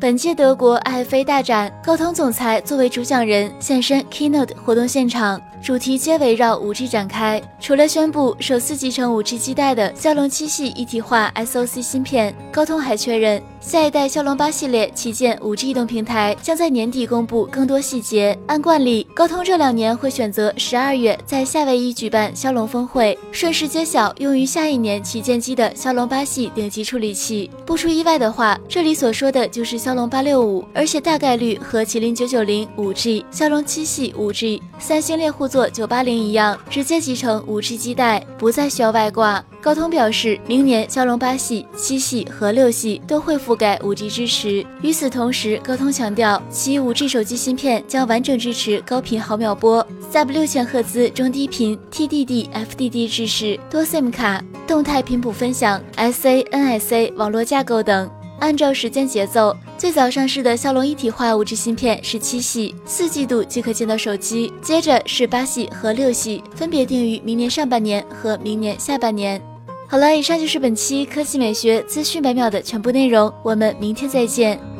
[0.00, 5.40] 本届德国爱飞大展，高通总裁作为主讲人现身 Keynote 活动现场。
[5.60, 7.42] 主题皆围绕 5G 展开。
[7.58, 18.38] 除了宣布首次集成 5G 基带的骁龙七系一体化 SoC 芯片，高通还确认下一代骁龙八系列旗舰 5G 移动平台将在年底公布更多细节。
[18.46, 27.50] 按惯例，高通这两年会选择十二月在夏威夷举办骁龙峰会，顺势揭晓用于下一年旗舰机的骁龙八系顶级处理器。
[27.66, 35.48] 不出意外的话，这里所说的就是骁骁龙八六五，而且大概率和麒麟九九零 5G、骁龙七系 5G、三星猎户。
[35.48, 39.42] 座九八零一样，直接集成五 G 基带，不再需要外挂。
[39.62, 44.62] 高通表示，明年骁龙八系、七系和六系都会覆盖五 G 支持。
[44.82, 58.17] 与此同时，高通强调，其五 G 手机芯片将完整支持高频毫秒波、Sub 六千赫兹中低频 TDD、FDD 支持、多 SIM 卡、动态频谱分享、SA、NSA 网络架构等。
[58.40, 64.52] 按照时间节奏，最早上市的骁龙一体化五 G 芯片是七系，四季度即可见到手机。
[64.62, 69.42] 接着是八系和六系，分别定于明年上半年和明年下半年。
[69.88, 74.77] 好了，以上就是本期科技美学资讯百秒的全部内容，我们明天再见。